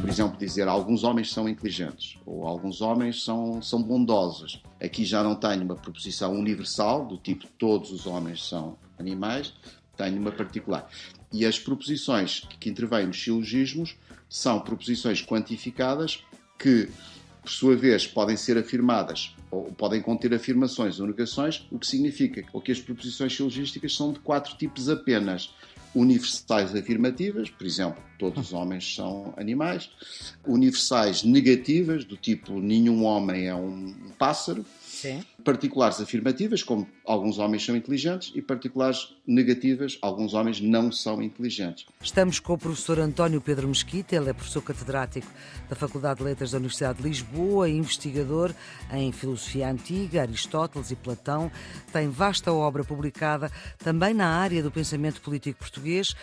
[0.00, 4.62] Por exemplo, dizer alguns homens são inteligentes ou alguns homens são, são bondosos.
[4.82, 9.54] Aqui já não tenho uma proposição universal, do tipo todos os homens são animais,
[9.96, 10.90] tenho uma particular.
[11.32, 13.96] E as proposições que intervêm nos silogismos
[14.28, 16.24] são proposições quantificadas
[16.58, 16.88] que,
[17.42, 22.42] por sua vez, podem ser afirmadas ou podem conter afirmações ou negações, o que significa
[22.42, 25.52] que as proposições silogísticas são de quatro tipos apenas.
[25.92, 29.90] Universais afirmativas, por exemplo, todos os homens são animais,
[30.46, 34.64] universais negativas, do tipo nenhum homem é um pássaro,
[35.00, 35.24] Sim.
[35.42, 41.86] Particulares afirmativas, como alguns homens são inteligentes, e particulares negativas, alguns homens não são inteligentes.
[42.02, 45.26] Estamos com o professor António Pedro Mesquita, ele é professor catedrático
[45.70, 48.52] da Faculdade de Letras da Universidade de Lisboa, investigador
[48.92, 51.50] em filosofia antiga, Aristóteles e Platão,
[51.90, 56.14] tem vasta obra publicada também na área do pensamento político português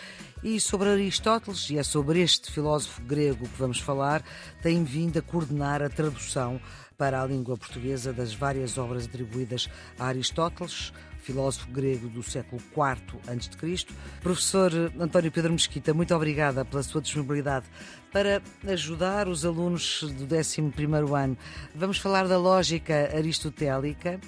[0.44, 4.22] e sobre Aristóteles, e é sobre este filósofo grego que vamos falar,
[4.62, 6.60] tem vindo a coordenar a tradução
[6.98, 13.20] para a língua portuguesa das várias obras atribuídas a Aristóteles, filósofo grego do século IV
[13.28, 13.86] a.C.
[14.20, 17.66] Professor António Pedro Mesquita, muito obrigada pela sua disponibilidade
[18.12, 21.38] para ajudar os alunos do 11º ano.
[21.72, 24.18] Vamos falar da lógica aristotélica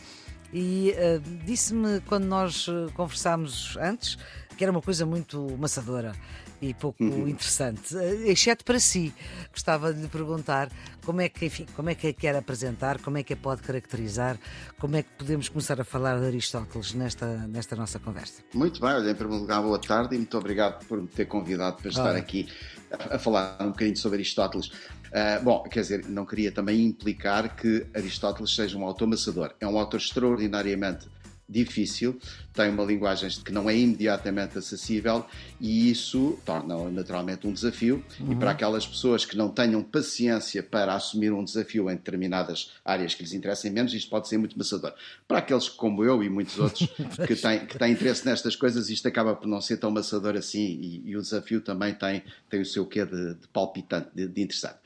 [0.53, 4.17] e uh, disse-me quando nós eh, conversámos antes
[4.61, 6.13] que era uma coisa muito maçadora
[6.61, 7.27] e pouco uhum.
[7.27, 9.11] interessante, eh, exceto para si.
[9.51, 10.71] Gostava de lhe perguntar
[11.03, 13.63] como é que, enfim, como é que a quer apresentar, como é que a pode
[13.63, 14.37] caracterizar,
[14.79, 18.43] como é que podemos começar a falar de Aristóteles nesta, nesta nossa conversa.
[18.53, 21.79] Muito bem, olha, em primeiro lugar, boa tarde e muito obrigado por me ter convidado
[21.79, 22.19] para estar ah.
[22.19, 22.47] aqui
[22.91, 24.67] a, a, falar um bocadinho sobre Aristóteles.
[24.67, 29.55] Uh, bom, quer dizer, não queria também implicar que Aristóteles seja um autor maçador.
[29.59, 31.09] É um autor extraordinariamente
[31.51, 32.19] difícil,
[32.53, 35.25] tem uma linguagem que não é imediatamente acessível
[35.61, 38.05] e isso torna naturalmente um desafio.
[38.19, 38.33] Uhum.
[38.33, 43.15] E para aquelas pessoas que não tenham paciência para assumir um desafio em determinadas áreas
[43.15, 44.93] que lhes interessem menos, isto pode ser muito maçador.
[45.27, 46.89] Para aqueles como eu e muitos outros
[47.27, 50.79] que têm, que têm interesse nestas coisas, isto acaba por não ser tão maçador assim
[50.81, 54.43] e, e o desafio também tem, tem o seu quê de, de palpitante, de, de,
[54.43, 54.77] interessante.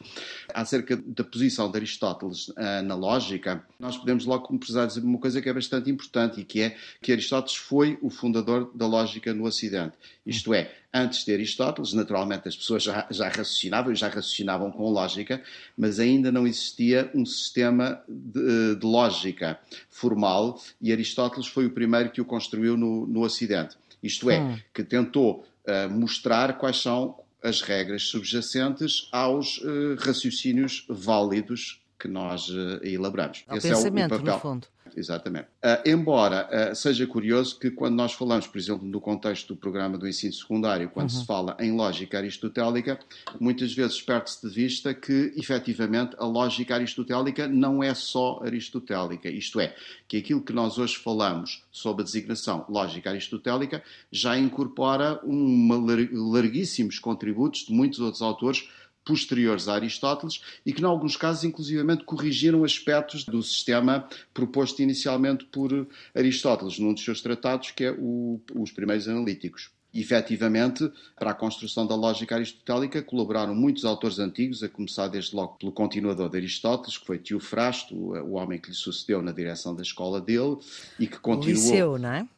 [0.52, 5.18] Acerca da posição de Aristóteles uh, na lógica, nós podemos logo começar a dizer uma
[5.18, 9.32] coisa que é bastante importante e que é que Aristóteles foi o fundador da lógica
[9.32, 9.92] no Ocidente.
[10.26, 14.88] Isto é, antes de Aristóteles, naturalmente as pessoas já, já raciocinavam e já raciocinavam com
[14.90, 15.42] lógica,
[15.76, 19.58] mas ainda não existia um sistema de, de lógica
[19.90, 23.76] formal e Aristóteles foi o primeiro que o construiu no, no Ocidente.
[24.02, 24.58] Isto é, hum.
[24.72, 32.48] que tentou uh, mostrar quais são as regras subjacentes aos uh, raciocínios válidos que nós
[32.48, 33.44] uh, elaboramos.
[33.46, 34.34] Ao Esse pensamento, é o, o papel.
[34.34, 34.66] no fundo
[34.96, 35.46] exatamente.
[35.62, 39.98] Uh, embora uh, seja curioso que quando nós falamos, por exemplo, no contexto do programa
[39.98, 41.20] do ensino secundário, quando uhum.
[41.20, 42.98] se fala em lógica aristotélica,
[43.40, 49.28] muitas vezes perde-se de vista que, efetivamente, a lógica aristotélica não é só aristotélica.
[49.28, 49.74] Isto é,
[50.06, 55.76] que aquilo que nós hoje falamos sob a designação lógica aristotélica já incorpora uma
[56.12, 58.68] larguíssimos contributos de muitos outros autores
[59.04, 65.44] posteriores a Aristóteles e que, em alguns casos, inclusivamente corrigiram aspectos do sistema proposto inicialmente
[65.44, 69.70] por Aristóteles, num dos seus tratados, que é o, os primeiros analíticos.
[69.92, 75.36] E, efetivamente, para a construção da lógica aristotélica colaboraram muitos autores antigos, a começar desde
[75.36, 79.74] logo pelo continuador de Aristóteles, que foi Teofrasto, o homem que lhe sucedeu na direção
[79.74, 80.56] da escola dele
[80.98, 81.62] e que continuou.
[81.62, 82.28] O Liceu, não é?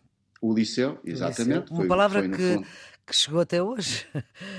[0.42, 1.58] O Liceu, exatamente.
[1.58, 1.70] O liceu.
[1.70, 2.66] Uma foi, palavra foi, que, fundo
[3.06, 4.04] que chegou até hoje.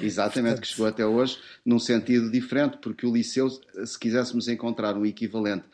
[0.01, 5.05] Exatamente, que chegou até hoje num sentido diferente, porque o liceu, se quiséssemos encontrar um
[5.05, 5.65] equivalente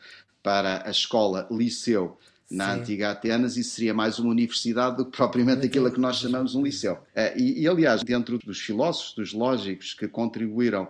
[0.42, 2.18] para a escola liceu
[2.50, 2.80] na Sim.
[2.80, 6.54] antiga Atenas, isso seria mais uma universidade do que propriamente aquilo a que nós chamamos
[6.54, 6.98] um liceu.
[7.14, 10.88] Eh, e, e, aliás, dentro dos filósofos, dos lógicos que contribuíram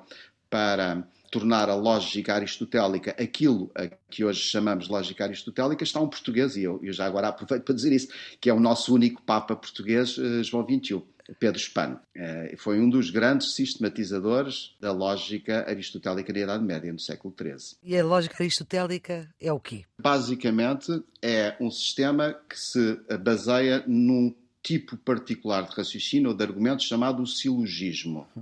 [0.50, 6.56] para tornar a lógica aristotélica aquilo a que hoje chamamos lógica aristotélica, está um português,
[6.56, 8.08] e eu, eu já agora aproveito para dizer isso,
[8.40, 11.02] que é o nosso único Papa português, eh, João XXI.
[11.38, 11.98] Pedro Spano.
[12.14, 17.78] Eh, foi um dos grandes sistematizadores da lógica aristotélica da Idade Média, no século XIII.
[17.82, 19.84] E a lógica aristotélica é o quê?
[19.98, 26.86] Basicamente, é um sistema que se baseia num tipo particular de raciocínio ou de argumentos
[26.86, 28.26] chamado silogismo.
[28.36, 28.40] A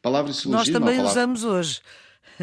[0.00, 0.56] palavra silogismo...
[0.56, 1.10] Nós também palavra...
[1.10, 1.80] usamos hoje.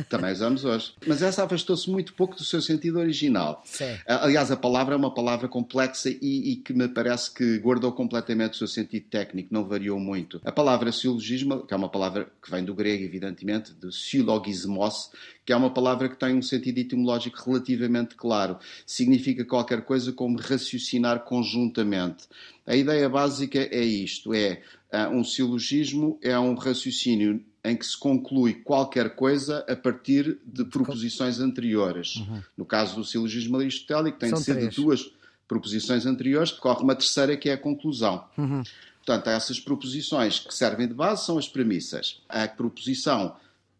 [0.10, 0.94] Também usamos hoje.
[1.06, 3.62] Mas essa afastou-se muito pouco do seu sentido original.
[3.66, 3.98] Sim.
[4.08, 8.54] Aliás, a palavra é uma palavra complexa e, e, que me parece que guardou completamente
[8.54, 10.42] o seu sentido técnico, não variou muito.
[10.44, 15.12] A palavra silogismo, que é uma palavra que vem do grego, evidentemente, de silogismos,
[15.46, 18.58] que é uma palavra que tem um sentido etimológico relativamente claro.
[18.86, 22.26] Significa qualquer coisa como raciocinar conjuntamente.
[22.66, 24.62] A ideia básica é isto: é
[24.94, 30.66] uh, um silogismo é um raciocínio em que se conclui qualquer coisa a partir de
[30.66, 32.16] proposições anteriores.
[32.16, 32.42] Uhum.
[32.58, 34.74] No caso do silogismo aristotélico, tem São de ser três.
[34.74, 35.12] de duas
[35.48, 38.24] proposições anteriores, corre uma terceira que é a conclusão.
[38.38, 38.64] Uhum.
[39.06, 42.22] Portanto, essas proposições que servem de base são as premissas.
[42.30, 43.36] A proposição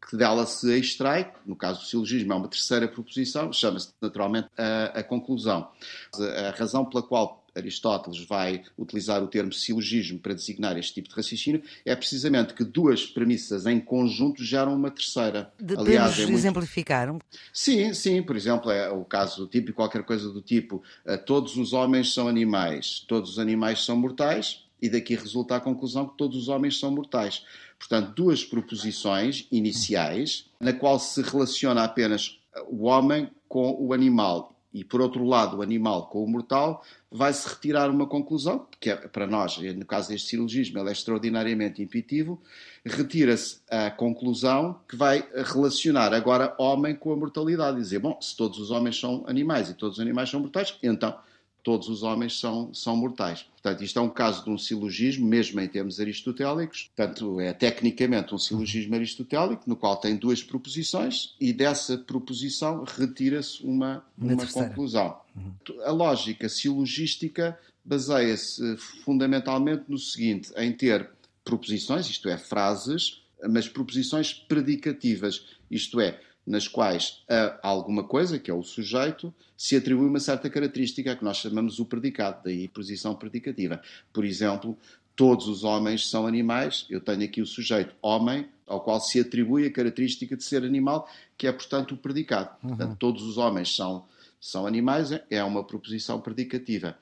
[0.10, 5.00] que dela se extrai, no caso do silogismo é uma terceira proposição, chama-se naturalmente a,
[5.00, 5.70] a conclusão.
[6.14, 11.16] A, razão pela qual Aristóteles vai utilizar o termo silogismo para designar este tipo de
[11.16, 15.52] raciocínio, é precisamente que duas premissas em conjunto geram uma terceira.
[15.60, 16.38] De, Aliás, é muito...
[16.38, 17.14] exemplificar?
[17.54, 18.24] Sim, sim.
[18.24, 20.82] Por exemplo, é o caso típico, qualquer coisa do tipo:
[21.26, 26.08] todos os homens são animais, todos os animais são mortais, e daqui resulta a conclusão
[26.08, 27.46] que todos os homens são mortais.
[27.78, 34.84] Portanto, duas proposições iniciais, na qual se relaciona apenas o homem com o animal e,
[34.84, 39.28] por outro lado, o animal com o mortal, vai-se retirar uma conclusão, que é, para
[39.28, 42.42] nós, no caso deste silogismo, ele é extraordinariamente intuitivo,
[42.86, 48.60] retira-se a conclusão que vai relacionar agora homem com a mortalidade, dizer, bom, se todos
[48.60, 51.18] os homens são animais e todos os animais são mortais, então
[51.64, 53.46] todos os homens são, são mortais.
[53.62, 56.90] Portanto, isto é um caso de um silogismo, mesmo em termos aristotélicos.
[56.96, 63.64] Portanto, é tecnicamente um silogismo aristotélico, no qual tem duas proposições e dessa proposição retira-se
[63.64, 65.18] uma, uma conclusão.
[65.36, 65.82] Uhum.
[65.86, 71.10] A lógica silogística baseia-se fundamentalmente no seguinte, em ter
[71.44, 78.50] proposições, isto é, frases, mas proposições predicativas, isto é, nas quais a alguma coisa, que
[78.50, 83.16] é o sujeito, se atribui uma certa característica que nós chamamos o predicado, daí posição
[83.16, 83.82] predicativa.
[84.12, 84.78] Por exemplo,
[85.16, 89.66] todos os homens são animais, eu tenho aqui o sujeito homem, ao qual se atribui
[89.68, 91.08] a característica de ser animal,
[91.38, 92.50] que é, portanto, o predicado.
[92.64, 92.70] Uhum.
[92.70, 94.06] Portanto, todos os homens são,
[94.40, 96.98] são animais, é uma proposição predicativa.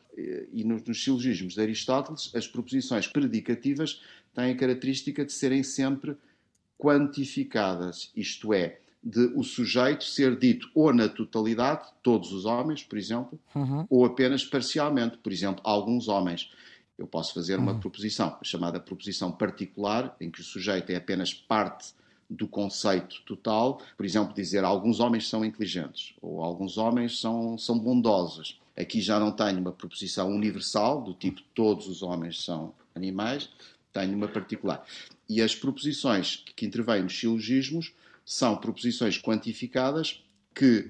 [0.51, 4.01] E nos, nos silogismos de Aristóteles, as proposições predicativas
[4.33, 6.17] têm a característica de serem sempre
[6.77, 12.97] quantificadas, isto é, de o sujeito ser dito ou na totalidade, todos os homens, por
[12.97, 13.85] exemplo, uhum.
[13.89, 16.51] ou apenas parcialmente, por exemplo, alguns homens.
[16.97, 17.79] Eu posso fazer uma uhum.
[17.79, 21.93] proposição chamada proposição particular, em que o sujeito é apenas parte
[22.29, 27.79] do conceito total, por exemplo, dizer alguns homens são inteligentes ou alguns homens são, são
[27.79, 28.59] bondosos.
[28.77, 33.49] Aqui já não tenho uma proposição universal, do tipo todos os homens são animais,
[33.91, 34.85] tenho uma particular.
[35.27, 37.93] E as proposições que intervêm nos silogismos
[38.29, 40.23] são proposições quantificadas
[40.53, 40.87] que,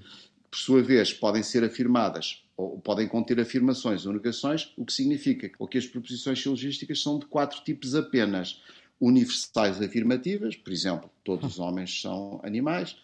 [0.51, 5.47] por sua vez, podem ser afirmadas ou podem conter afirmações ou negações, o que significa
[5.47, 8.61] que as proposições silogísticas são de quatro tipos apenas
[8.99, 12.97] universais afirmativas, por exemplo, todos os homens são animais,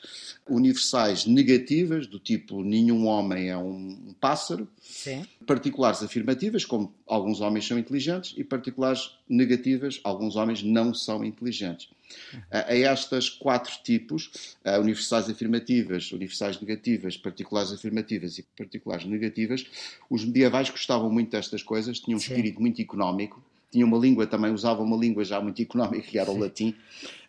[0.50, 5.26] universais negativas, do tipo nenhum homem é um pássaro, Sim.
[5.48, 11.90] particulares afirmativas, como alguns homens são inteligentes, e particulares negativas, alguns homens não são inteligentes.
[12.52, 14.32] A estas quatro tipos,
[14.80, 19.66] universais afirmativas, universais negativas, particulares afirmativas e particulares negativas,
[20.10, 22.34] os medievais gostavam muito destas coisas, tinham um Sim.
[22.34, 23.42] espírito muito económico,
[23.76, 26.74] tinha uma língua também, usava uma língua já muito económica, que era o latim.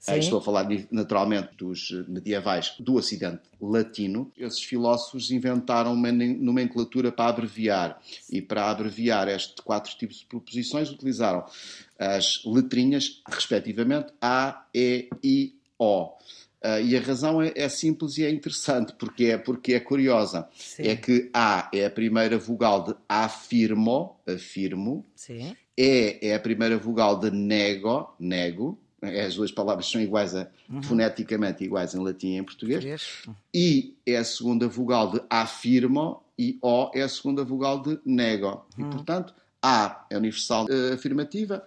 [0.08, 4.30] Uh, estou a falar naturalmente dos medievais do Ocidente latino.
[4.38, 8.00] Esses filósofos inventaram uma nomenclatura para abreviar.
[8.30, 11.44] E para abreviar estes quatro tipos de proposições, utilizaram
[11.98, 16.04] as letrinhas, respectivamente, A, E, I, O.
[16.04, 20.48] Uh, e a razão é, é, simples e é interessante, porque é, porque é curiosa.
[20.54, 20.84] Sim.
[20.84, 25.04] É que A é a primeira vogal de afirmo, afirmo.
[25.16, 25.56] Sim.
[25.76, 28.78] E é a primeira vogal de nego, nego.
[29.02, 30.82] As duas palavras são iguais, a, uhum.
[30.82, 32.78] foneticamente iguais em latim e em português.
[32.78, 33.38] português.
[33.54, 38.66] I é a segunda vogal de afirmo e O é a segunda vogal de nego.
[38.78, 38.88] Uhum.
[38.88, 41.62] E, portanto, A é universal uh, afirmativa,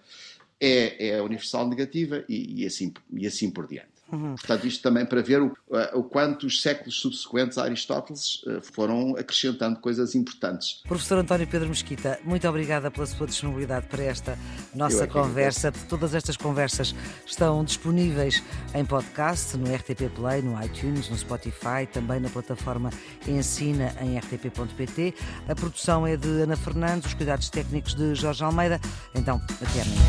[0.59, 3.98] E é universal negativa e, e, assim, e assim por diante.
[4.11, 4.35] Uhum.
[4.35, 8.59] Portanto, isto também para ver o, eh, o quanto os séculos subsequentes a Aristóteles eh,
[8.61, 10.81] foram acrescentando coisas importantes.
[10.87, 14.37] Professor António Pedro Mesquita, muito obrigada pela sua disponibilidade para esta
[14.73, 15.71] nossa é conversa.
[15.71, 22.19] Todas estas conversas estão disponíveis em podcast, no RTP Play, no iTunes, no Spotify, também
[22.19, 22.89] na plataforma
[23.27, 25.13] Ensina em rtp.pt.
[25.47, 28.79] A produção é de Ana Fernandes, os cuidados técnicos de Jorge Almeida.
[29.13, 29.99] Então, até amanhã.